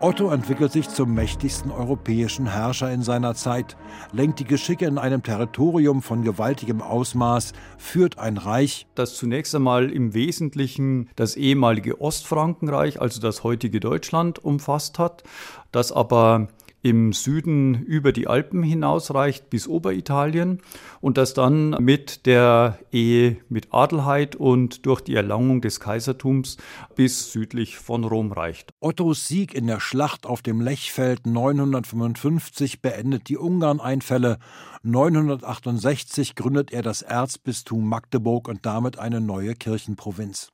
[0.00, 3.76] Otto entwickelt sich zum mächtigsten europäischen Herrscher in seiner Zeit,
[4.12, 9.90] lenkt die Geschicke in einem Territorium von gewaltigem Ausmaß, führt ein Reich, das zunächst einmal
[9.90, 15.24] im Wesentlichen das ehemalige Ostfrankenreich, also das heutige Deutschland, umfasst hat,
[15.72, 16.46] das aber
[16.82, 20.60] im Süden über die Alpen hinausreicht bis Oberitalien
[21.00, 26.56] und das dann mit der Ehe mit Adelheid und durch die Erlangung des Kaisertums
[26.94, 28.72] bis südlich von Rom reicht.
[28.80, 34.38] Ottos Sieg in der Schlacht auf dem Lechfeld 955 beendet die Ungarneinfälle.
[34.82, 40.50] 968 gründet er das Erzbistum Magdeburg und damit eine neue Kirchenprovinz.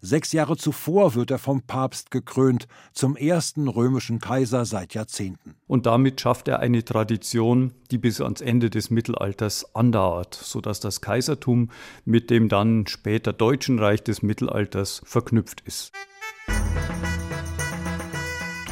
[0.00, 5.54] Sechs Jahre zuvor wird er vom Papst gekrönt, zum ersten römischen Kaiser seit Jahrzehnten.
[5.66, 11.00] Und damit schafft er eine Tradition, die bis ans Ende des Mittelalters andauert, sodass das
[11.00, 11.70] Kaisertum
[12.04, 15.92] mit dem dann später Deutschen Reich des Mittelalters verknüpft ist.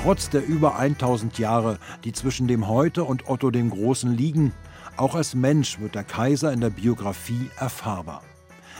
[0.03, 4.53] Trotz der über 1000 Jahre, die zwischen dem Heute und Otto dem Großen liegen,
[4.97, 8.23] auch als Mensch wird der Kaiser in der Biografie erfahrbar.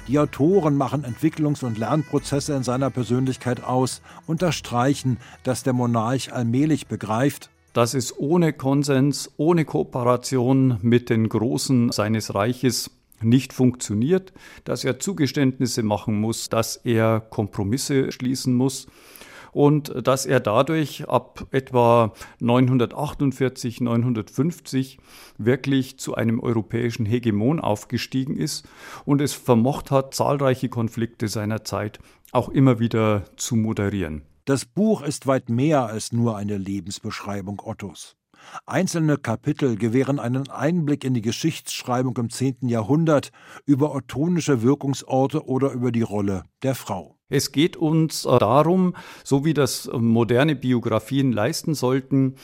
[0.09, 6.87] Die Autoren machen Entwicklungs- und Lernprozesse in seiner Persönlichkeit aus, unterstreichen, dass der Monarch allmählich
[6.87, 12.91] begreift, dass es ohne Konsens, ohne Kooperation mit den Großen seines Reiches
[13.21, 14.33] nicht funktioniert,
[14.65, 18.87] dass er Zugeständnisse machen muss, dass er Kompromisse schließen muss
[19.53, 24.99] und dass er dadurch ab etwa 948, 950
[25.39, 28.69] wirklich zu einem europäischen Hegemon aufgestiegen ist
[29.05, 31.99] und es vermocht hat, zahlreiche Konflikte seiner Zeit
[32.33, 34.23] auch immer wieder zu moderieren.
[34.45, 38.17] Das Buch ist weit mehr als nur eine Lebensbeschreibung Ottos.
[38.67, 42.69] Einzelne Kapitel gewähren einen Einblick in die Geschichtsschreibung im 10.
[42.69, 43.31] Jahrhundert,
[43.67, 47.18] über ottonische Wirkungsorte oder über die Rolle der Frau.
[47.31, 52.37] Es geht uns darum, so wie das moderne Biografien leisten sollten,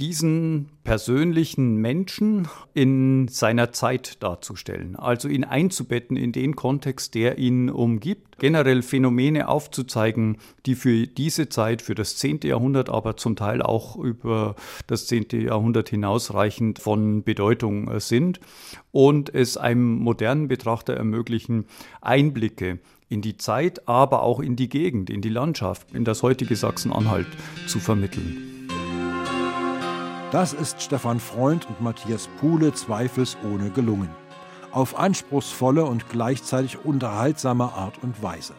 [0.00, 7.70] diesen persönlichen Menschen in seiner Zeit darzustellen, also ihn einzubetten in den Kontext, der ihn
[7.70, 12.40] umgibt, generell Phänomene aufzuzeigen, die für diese Zeit, für das 10.
[12.42, 14.56] Jahrhundert, aber zum Teil auch über
[14.88, 15.26] das 10.
[15.40, 18.40] Jahrhundert hinausreichend von Bedeutung sind
[18.90, 21.66] und es einem modernen Betrachter ermöglichen,
[22.00, 22.80] Einblicke
[23.12, 27.26] in die Zeit, aber auch in die Gegend, in die Landschaft, in das heutige Sachsen-Anhalt
[27.66, 28.68] zu vermitteln.
[30.32, 34.08] Das ist Stefan Freund und Matthias Puhle zweifelsohne gelungen.
[34.70, 38.54] Auf anspruchsvolle und gleichzeitig unterhaltsame Art und Weise.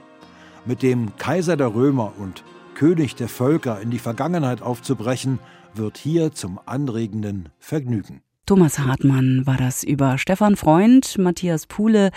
[0.65, 2.43] Mit dem Kaiser der Römer und
[2.75, 5.39] König der Völker in die Vergangenheit aufzubrechen,
[5.73, 8.21] wird hier zum anregenden Vergnügen.
[8.45, 12.11] Thomas Hartmann war das über Stefan Freund, Matthias Puhle,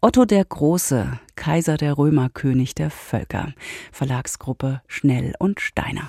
[0.00, 3.52] Otto der Große, Kaiser der Römer, König der Völker,
[3.92, 6.08] Verlagsgruppe Schnell und Steiner.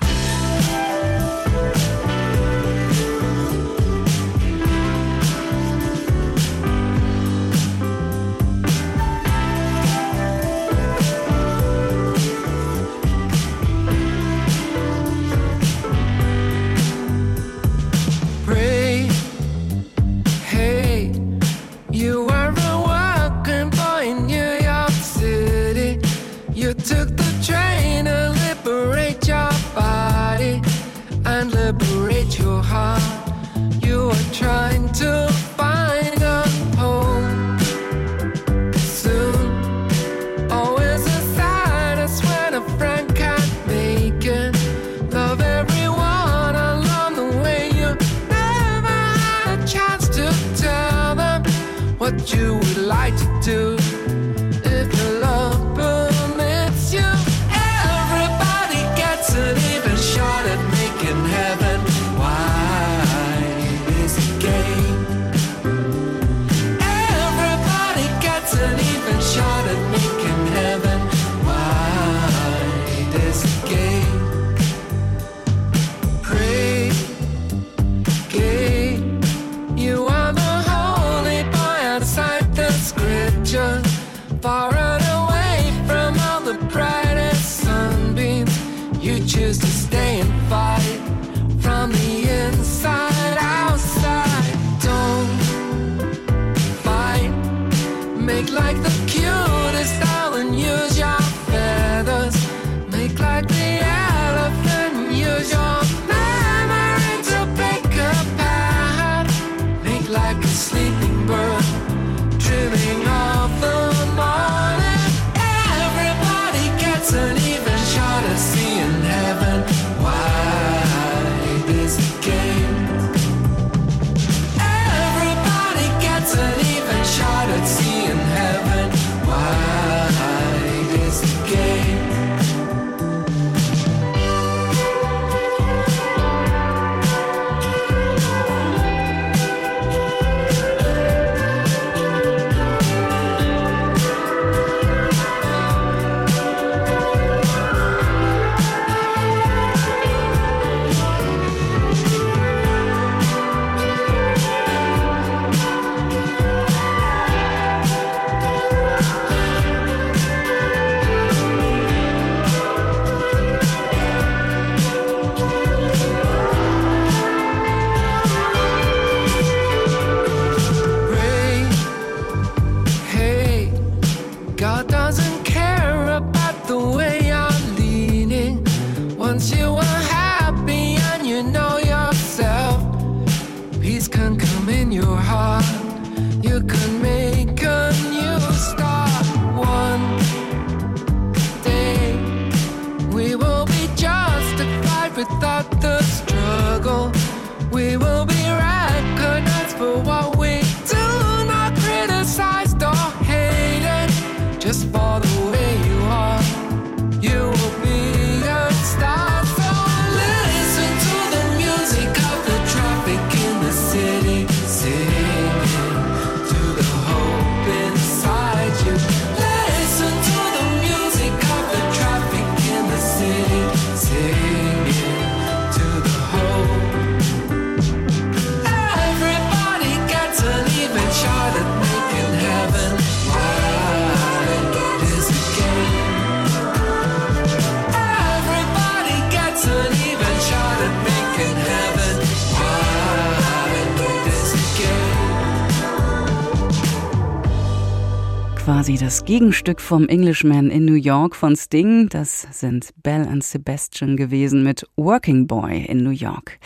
[249.30, 252.08] Gegenstück vom Englishman in New York von Sting.
[252.08, 256.58] Das sind Belle und Sebastian gewesen mit Working Boy in New York.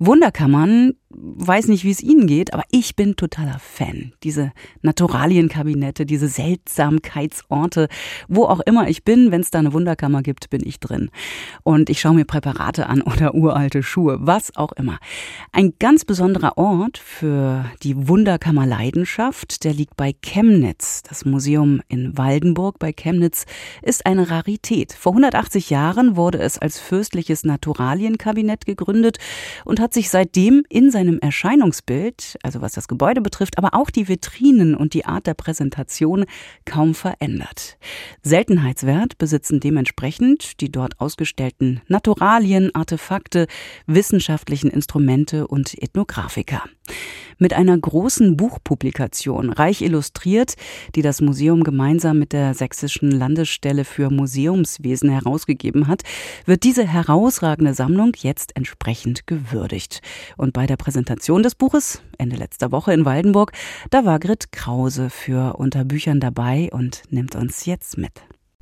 [0.00, 4.12] Wunderkammern weiß nicht, wie es Ihnen geht, aber ich bin totaler Fan.
[4.22, 4.52] Diese
[4.82, 7.88] Naturalienkabinette, diese Seltsamkeitsorte,
[8.28, 11.10] wo auch immer ich bin, wenn es da eine Wunderkammer gibt, bin ich drin.
[11.64, 14.98] Und ich schaue mir Präparate an oder uralte Schuhe, was auch immer.
[15.52, 21.02] Ein ganz besonderer Ort für die Wunderkammerleidenschaft, der liegt bei Chemnitz.
[21.02, 23.46] Das Museum in Waldenburg bei Chemnitz
[23.82, 24.92] ist eine Rarität.
[24.92, 29.18] Vor 180 Jahren wurde es als fürstliches Naturalienkabinett gegründet
[29.64, 34.08] und hat sich seitdem in seinem Erscheinungsbild, also was das Gebäude betrifft, aber auch die
[34.08, 36.24] Vitrinen und die Art der Präsentation
[36.64, 37.78] kaum verändert.
[38.22, 43.46] Seltenheitswert besitzen dementsprechend die dort ausgestellten Naturalien, Artefakte,
[43.86, 46.62] wissenschaftlichen Instrumente und Ethnografika
[47.40, 50.54] mit einer großen Buchpublikation, reich illustriert,
[50.94, 56.02] die das Museum gemeinsam mit der Sächsischen Landesstelle für Museumswesen herausgegeben hat,
[56.44, 60.02] wird diese herausragende Sammlung jetzt entsprechend gewürdigt.
[60.36, 63.52] Und bei der Präsentation des Buches Ende letzter Woche in Waldenburg,
[63.90, 68.12] da war Grit Krause für Unterbüchern dabei und nimmt uns jetzt mit.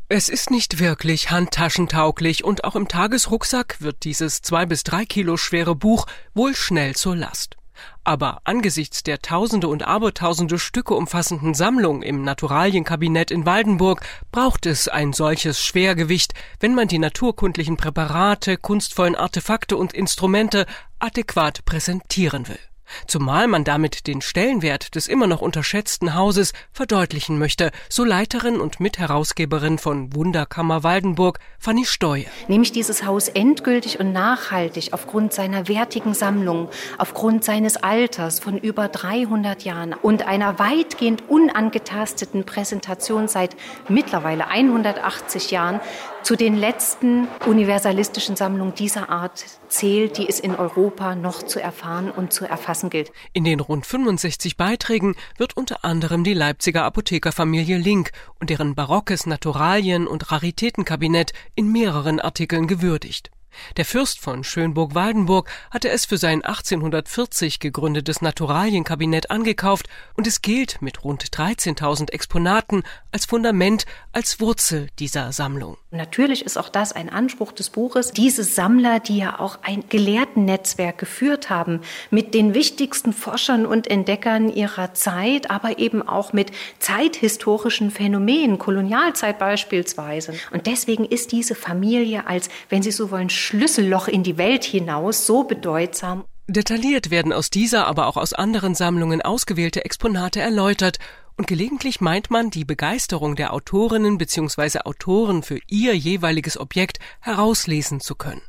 [0.08, 5.36] Es ist nicht wirklich handtaschentauglich und auch im Tagesrucksack wird dieses zwei bis drei Kilo
[5.36, 7.56] schwere Buch wohl schnell zur Last.
[8.04, 14.00] Aber angesichts der Tausende und Abertausende Stücke umfassenden Sammlung im Naturalienkabinett in Waldenburg
[14.32, 20.66] braucht es ein solches Schwergewicht, wenn man die naturkundlichen Präparate, kunstvollen Artefakte und Instrumente
[20.98, 22.58] adäquat präsentieren will
[23.06, 28.80] zumal man damit den Stellenwert des immer noch unterschätzten Hauses verdeutlichen möchte, so Leiterin und
[28.80, 32.26] Mitherausgeberin von Wunderkammer Waldenburg, Fanny Steuer.
[32.48, 36.68] Nämlich dieses Haus endgültig und nachhaltig aufgrund seiner wertigen Sammlung,
[36.98, 43.56] aufgrund seines Alters von über 300 Jahren und einer weitgehend unangetasteten Präsentation seit
[43.88, 45.80] mittlerweile 180 Jahren
[46.28, 52.10] zu den letzten universalistischen Sammlungen dieser Art zählt, die es in Europa noch zu erfahren
[52.10, 53.12] und zu erfassen gilt.
[53.32, 58.10] In den rund 65 Beiträgen wird unter anderem die Leipziger Apothekerfamilie Link
[58.40, 63.30] und deren barockes Naturalien- und Raritätenkabinett in mehreren Artikeln gewürdigt.
[63.76, 70.82] Der Fürst von Schönburg-Waldenburg hatte es für sein 1840 gegründetes Naturalienkabinett angekauft und es gilt
[70.82, 72.82] mit rund 13.000 Exponaten
[73.12, 75.76] als Fundament, als Wurzel dieser Sammlung.
[75.90, 78.12] Natürlich ist auch das ein Anspruch des Buches.
[78.12, 81.80] Diese Sammler, die ja auch ein Gelehrtennetzwerk geführt haben
[82.10, 89.38] mit den wichtigsten Forschern und Entdeckern ihrer Zeit, aber eben auch mit zeithistorischen Phänomenen, Kolonialzeit
[89.38, 90.34] beispielsweise.
[90.50, 95.24] Und deswegen ist diese Familie als, wenn Sie so wollen, Schlüsselloch in die Welt hinaus
[95.24, 96.26] so bedeutsam.
[96.48, 100.98] Detailliert werden aus dieser, aber auch aus anderen Sammlungen ausgewählte Exponate erläutert
[101.38, 104.80] und gelegentlich meint man, die Begeisterung der Autorinnen bzw.
[104.80, 108.42] Autoren für ihr jeweiliges Objekt herauslesen zu können.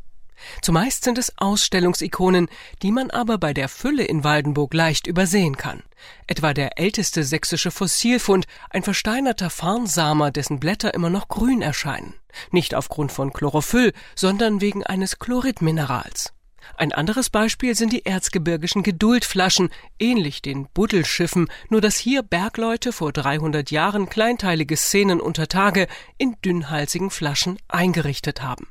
[0.62, 2.50] Zumeist sind es Ausstellungsikonen,
[2.82, 5.82] die man aber bei der Fülle in Waldenburg leicht übersehen kann.
[6.28, 12.19] Etwa der älteste sächsische Fossilfund, ein versteinerter Farnsamer, dessen Blätter immer noch grün erscheinen.
[12.52, 16.34] Nicht aufgrund von Chlorophyll, sondern wegen eines Chloridminerals.
[16.78, 19.70] Ein anderes Beispiel sind die erzgebirgischen Geduldflaschen,
[20.00, 26.36] ähnlich den Buddelschiffen, nur dass hier Bergleute vor 300 Jahren kleinteilige Szenen unter Tage in
[26.44, 28.68] dünnhalsigen Flaschen eingerichtet haben.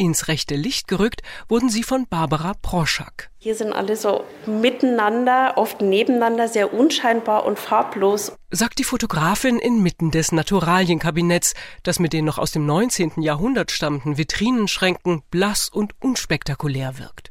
[0.00, 3.28] Ins rechte Licht gerückt wurden sie von Barbara Proschak.
[3.36, 8.32] Hier sind alle so miteinander, oft nebeneinander, sehr unscheinbar und farblos.
[8.50, 13.20] Sagt die Fotografin inmitten des Naturalienkabinetts, das mit den noch aus dem 19.
[13.20, 17.30] Jahrhundert stammenden Vitrinenschränken blass und unspektakulär wirkt.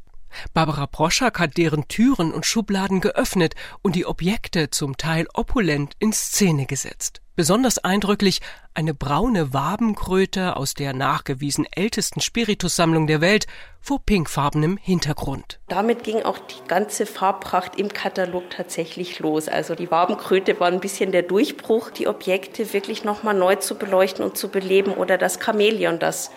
[0.53, 6.13] Barbara Proschak hat deren Türen und Schubladen geöffnet und die Objekte zum Teil opulent in
[6.13, 7.24] Szene gesetzt.
[7.39, 8.41] Besonders eindrücklich
[8.73, 13.47] eine braune Wabenkröte aus der nachgewiesen ältesten Spiritussammlung der Welt
[13.79, 15.57] vor pinkfarbenem Hintergrund.
[15.69, 19.47] Damit ging auch die ganze Farbpracht im Katalog tatsächlich los.
[19.47, 24.25] Also die Wabenkröte war ein bisschen der Durchbruch, die Objekte wirklich nochmal neu zu beleuchten
[24.25, 26.31] und zu beleben oder das Chamäleon, das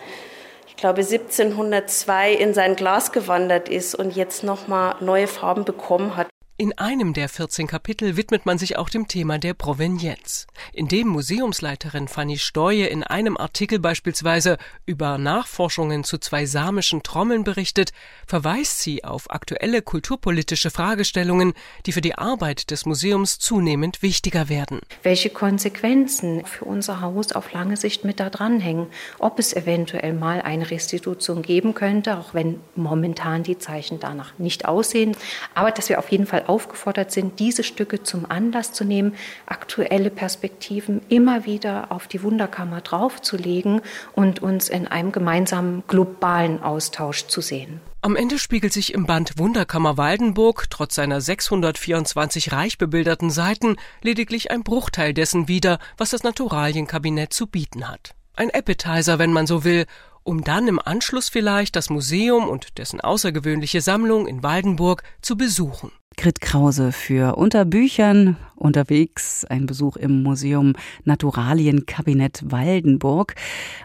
[0.69, 6.29] ich glaube 1702 in sein Glas gewandert ist und jetzt nochmal neue Farben bekommen hat.
[6.55, 12.07] In einem der 14 Kapitel widmet man sich auch dem Thema der Provenienz, indem Museumsleiterin
[12.07, 17.91] Fanny Steue in einem Artikel beispielsweise über Nachforschungen zu zwei samischen Trommeln berichtet,
[18.27, 21.53] verweist sie auf aktuelle kulturpolitische Fragestellungen,
[21.87, 24.79] die für die Arbeit des Museums zunehmend wichtiger werden.
[25.01, 28.85] Welche Konsequenzen für unser Haus auf lange Sicht mit da dranhängen,
[29.17, 34.65] ob es eventuell mal eine Restitution geben könnte, auch wenn momentan die Zeichen danach nicht
[34.65, 35.17] aussehen,
[35.55, 39.13] aber dass wir auf jeden Fall aufgefordert sind, diese Stücke zum Anlass zu nehmen,
[39.45, 43.81] aktuelle Perspektiven immer wieder auf die Wunderkammer draufzulegen
[44.13, 47.81] und uns in einem gemeinsamen globalen Austausch zu sehen.
[48.01, 54.51] Am Ende spiegelt sich im Band Wunderkammer Waldenburg trotz seiner 624 reich bebilderten Seiten lediglich
[54.51, 58.13] ein Bruchteil dessen wider, was das Naturalienkabinett zu bieten hat.
[58.35, 59.85] Ein Appetizer, wenn man so will,
[60.23, 65.91] um dann im Anschluss vielleicht das Museum und dessen außergewöhnliche Sammlung in Waldenburg zu besuchen.
[66.17, 73.35] Grit Krause für Unter Büchern unterwegs, ein Besuch im Museum Naturalienkabinett Waldenburg.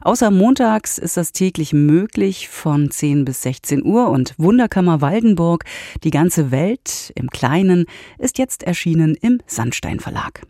[0.02, 5.64] Außer montags ist das täglich möglich von 10 bis 16 Uhr und Wunderkammer Waldenburg,
[6.04, 7.86] die ganze Welt im Kleinen,
[8.18, 10.42] ist jetzt erschienen im Sandstein Verlag.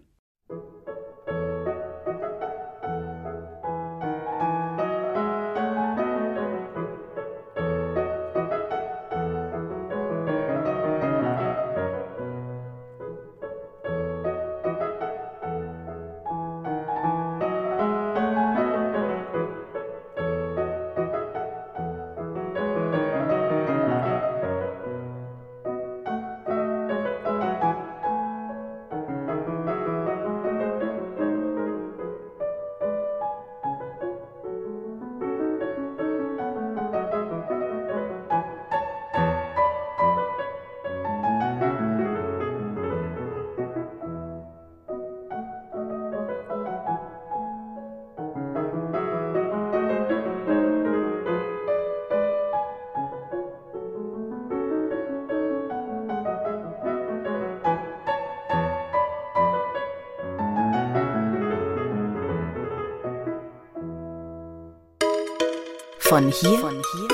[66.09, 66.59] Von hier,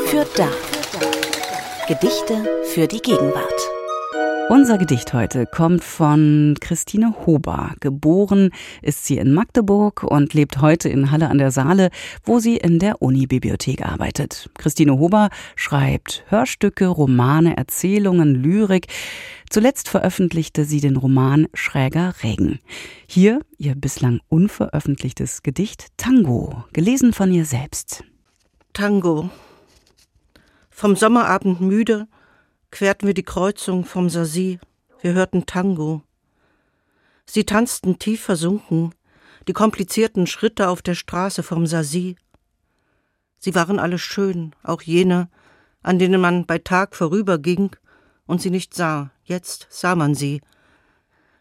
[0.07, 0.49] für da.
[1.89, 3.71] Gedichte für die Gegenwart.
[4.51, 7.75] Unser Gedicht heute kommt von Christine Hober.
[7.81, 8.51] Geboren
[8.83, 11.91] ist sie in Magdeburg und lebt heute in Halle an der Saale,
[12.23, 14.49] wo sie in der Unibibliothek arbeitet.
[14.57, 18.87] Christine Hober schreibt Hörstücke, Romane, Erzählungen, Lyrik.
[19.51, 22.61] Zuletzt veröffentlichte sie den Roman Schräger Regen.
[23.09, 28.05] Hier ihr bislang unveröffentlichtes Gedicht Tango, gelesen von ihr selbst.
[28.75, 29.31] Tango.
[30.69, 32.09] Vom Sommerabend müde
[32.73, 34.59] querten wir die Kreuzung vom Sasi.
[35.01, 36.03] Wir hörten Tango.
[37.25, 38.93] Sie tanzten tief versunken,
[39.47, 42.17] die komplizierten Schritte auf der Straße vom Sasi.
[43.39, 45.29] Sie waren alle schön, auch jene,
[45.85, 47.77] an denen man bei Tag vorüberging
[48.27, 49.13] und sie nicht sah.
[49.23, 50.43] Jetzt sah man sie.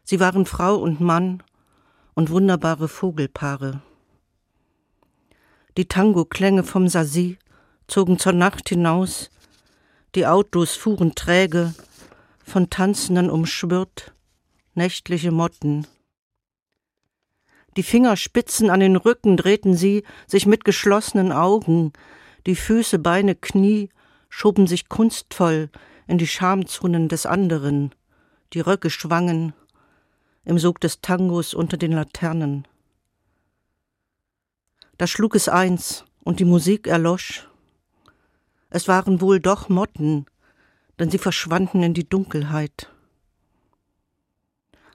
[0.04, 1.42] Sie waren Frau und Mann
[2.14, 3.82] und wunderbare Vogelpaare.
[5.76, 7.40] Die Tango-Klänge vom Sasi
[7.88, 9.32] zogen zur Nacht hinaus,
[10.14, 11.74] die Autos fuhren träge,
[12.44, 14.14] von Tanzenden umschwirrt,
[14.76, 15.88] nächtliche Motten.
[17.76, 21.92] Die Fingerspitzen an den Rücken drehten sie, sich mit geschlossenen Augen,
[22.46, 23.90] die Füße, Beine, Knie
[24.30, 25.70] schoben sich kunstvoll
[26.06, 27.96] in die Schamzonen des anderen,
[28.54, 29.54] die Röcke schwangen
[30.46, 32.68] im Sog des Tangos unter den Laternen.
[35.04, 37.50] Da schlug es eins und die Musik erlosch.
[38.70, 40.28] Es waren wohl doch Motten,
[40.98, 42.90] denn sie verschwanden in die Dunkelheit.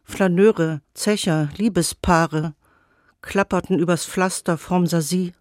[0.05, 2.55] Flaneure, Zecher, Liebespaare
[3.21, 5.35] klapperten übers Pflaster vorm Sasi.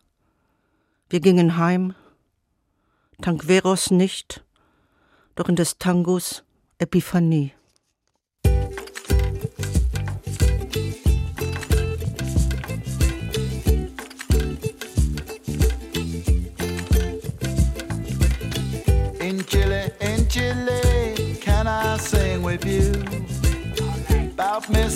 [1.10, 1.96] Wir gingen heim,
[3.22, 4.44] Tankveros nicht,
[5.36, 6.44] doch in des Tangos
[6.78, 7.54] Epiphanie.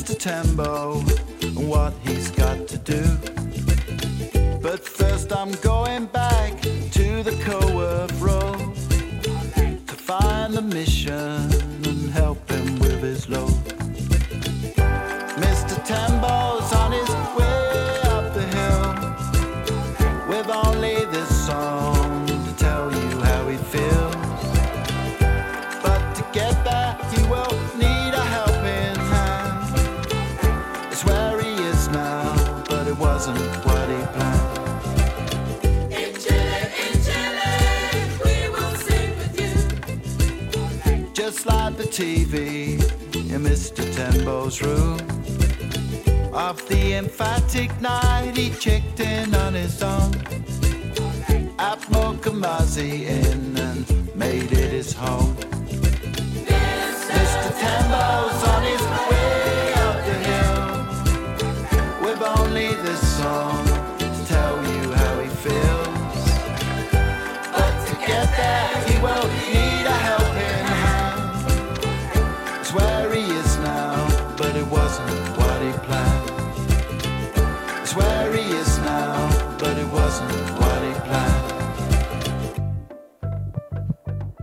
[0.02, 0.18] Mr.
[0.18, 1.00] Tembo
[1.44, 3.04] and what he's got to do?
[4.60, 8.58] But first, I'm going back to the Coworth Road
[9.86, 13.51] to find the mission and help him with his load.
[41.92, 42.80] TV
[43.14, 43.84] in Mr.
[43.94, 44.98] Tembo's room.
[46.34, 50.14] Of the emphatic night, he checked in on his own.
[51.60, 55.36] At Mokamazi Inn and made it his home.
[57.18, 57.50] Mr.
[57.60, 59.61] Tembo's on his this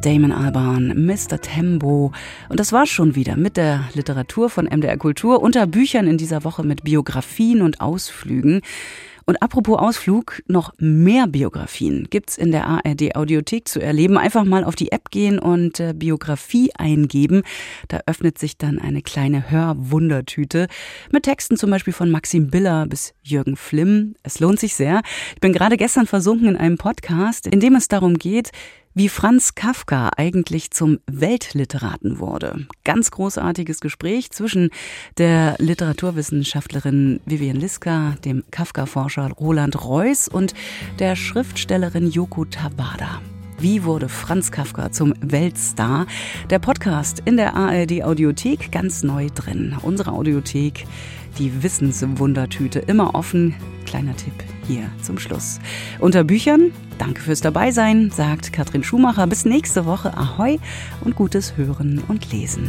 [0.08, 1.38] Damon Albarn, Mr.
[1.38, 2.12] Tembo.
[2.48, 6.44] Und das war schon wieder mit der Literatur von MDR Kultur unter Büchern in dieser
[6.44, 8.62] Woche mit Biografien und Ausflügen.
[9.26, 14.16] Und apropos Ausflug, noch mehr Biografien gibt's in der ARD Audiothek zu erleben.
[14.16, 17.42] Einfach mal auf die App gehen und äh, Biografie eingeben.
[17.88, 20.68] Da öffnet sich dann eine kleine Hörwundertüte
[21.12, 24.14] mit Texten zum Beispiel von Maxim Biller bis Jürgen Flimm.
[24.22, 25.02] Es lohnt sich sehr.
[25.34, 28.52] Ich bin gerade gestern versunken in einem Podcast, in dem es darum geht,
[28.98, 32.66] wie Franz Kafka eigentlich zum Weltliteraten wurde.
[32.82, 34.70] Ganz großartiges Gespräch zwischen
[35.18, 40.52] der Literaturwissenschaftlerin Vivian Liska, dem Kafka-Forscher Roland Reuss und
[40.98, 43.22] der Schriftstellerin Yoko Tabada.
[43.60, 46.08] Wie wurde Franz Kafka zum Weltstar?
[46.50, 49.76] Der Podcast in der ARD Audiothek ganz neu drin.
[49.82, 50.86] Unsere Audiothek,
[51.38, 53.54] die Wissenswundertüte, immer offen.
[53.86, 55.58] Kleiner Tipp hier zum Schluss.
[55.98, 59.26] Unter Büchern, danke fürs Dabeisein, sagt Katrin Schumacher.
[59.26, 60.16] Bis nächste Woche.
[60.16, 60.58] Ahoi
[61.00, 62.68] und gutes Hören und Lesen.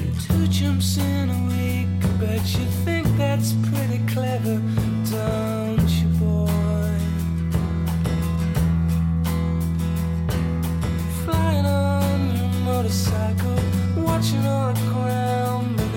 [12.80, 13.56] motorcycle,
[13.98, 15.89] watching all the ground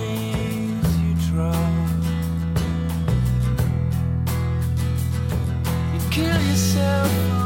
[6.82, 7.41] yourself